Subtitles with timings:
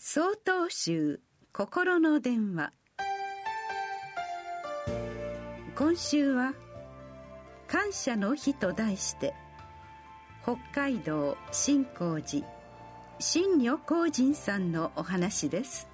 [0.00, 1.20] 総統集
[1.52, 2.72] 心の電話。
[5.74, 6.54] 今週は
[7.66, 9.34] 「感謝の日」と題して
[10.44, 12.46] 北海道新光寺
[13.18, 15.88] 新女光人さんのお話です。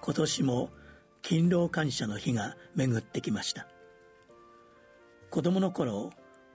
[0.00, 0.70] 今年も
[1.20, 3.68] 勤労感謝の日が巡ってきました。
[5.28, 6.10] 子供の頃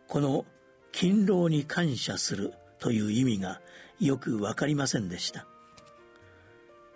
[0.08, 0.48] この
[0.92, 3.62] 勤労に感謝するという意味が
[4.00, 5.46] よく分かりませんでした。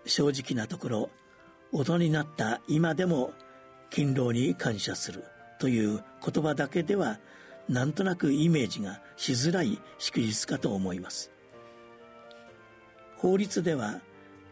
[0.06, 1.10] 正直なところ
[1.72, 3.34] 大人になった今でも
[3.90, 5.24] 勤労に感謝する
[5.60, 7.20] という言葉だけでは
[7.68, 11.32] なんとなくイメージがしづらい祝日かと思います。
[13.18, 14.02] 法律では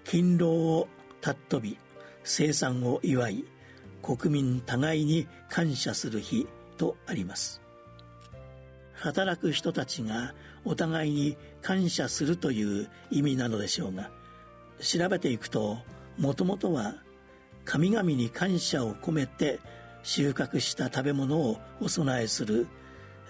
[0.04, 0.88] 勤労を
[1.22, 1.78] 尊び
[2.24, 3.46] 生産を祝い
[4.04, 7.62] 国民互いに感謝する日とあります。
[8.94, 10.34] 働く人たちが
[10.66, 14.12] お互いに感謝するという意味なのでしょうが
[14.80, 15.78] 調べていくと
[16.18, 16.96] もともとは
[17.66, 19.60] 神々に感謝を込めて
[20.04, 22.68] 収穫した食べ物をお供えする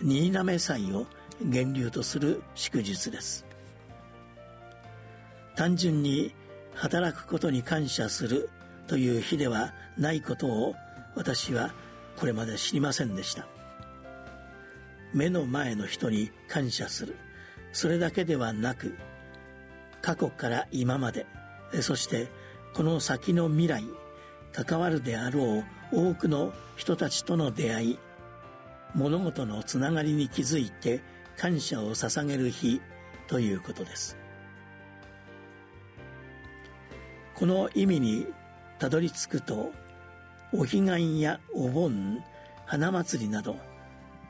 [0.02, 1.08] 新滑祭を
[1.42, 3.46] 源流とする祝日です。
[5.56, 6.36] 単純に
[6.76, 8.50] 働くことに感謝する
[8.86, 10.76] という日ではないことを
[11.16, 11.74] 私は
[12.16, 13.48] これまで知りませんでした。
[15.14, 17.16] 目の前の人に感謝する。
[17.74, 18.96] それだけではなく
[20.02, 21.26] 過去から今まで
[21.82, 22.28] そして
[22.74, 23.84] この先の未来
[24.54, 28.00] 関わるであろう多くの人たちとの出会い
[28.96, 31.02] 物事のつながりに気づいて
[31.38, 32.82] 感謝を捧げる日
[33.28, 34.18] ということです。
[37.36, 38.26] この意味に
[38.80, 39.72] たどり着くと
[40.52, 42.24] お彼岸やお盆
[42.66, 43.58] 花祭りなど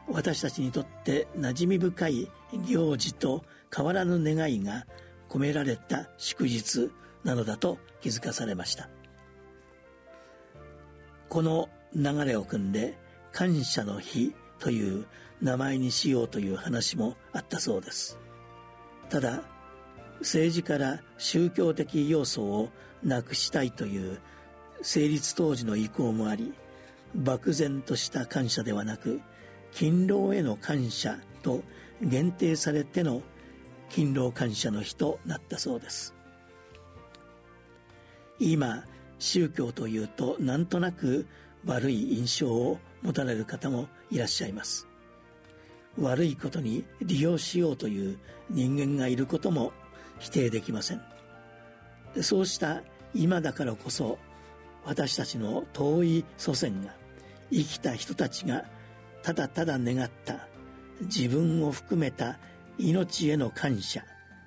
[0.09, 2.30] 私たちにとって馴染み深い
[2.67, 4.85] 行事と変わらぬ願いが
[5.30, 6.91] 込められた祝日
[7.28, 8.89] なのだと気づかされました。
[11.28, 12.97] この流れを組んで
[13.33, 15.05] 感謝の日という
[15.42, 18.17] 名前にしようという話もあったそうです。
[19.10, 19.43] ただ
[20.21, 22.70] 政治から宗教的要素を
[23.04, 24.21] なくしたいという
[24.82, 26.54] 成立当時の意向もあり
[27.14, 29.20] 漠然とした感謝ではなく
[29.73, 31.61] 勤労への感謝と
[32.02, 33.21] 限定されての
[33.89, 36.17] 勤労感謝の日となったそうです。
[38.39, 38.83] 今
[39.20, 41.25] 宗教というとなんとなく
[41.65, 44.87] 悪い印象を持たれる方もいらっしゃいます。
[45.99, 49.73] 悪いことに利用しようという人間がいることも
[50.20, 51.02] 否定できません。
[52.21, 52.81] そうした
[53.14, 54.17] 今だからこそ
[54.86, 56.93] 私たちの遠い祖先が
[57.52, 58.65] 生きた人たちが
[59.23, 60.47] ただただ願った
[61.02, 62.39] 自分を含めた
[62.77, 64.03] 命への感謝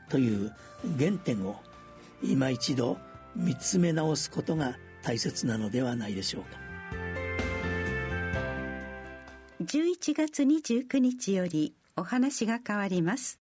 [0.09, 0.53] という
[0.99, 1.57] 原点を
[2.23, 2.99] 今一度
[3.35, 6.59] 見つめ直すことが大切なのではないでしょうか。
[9.63, 13.40] 11月29日よりお話が変わります。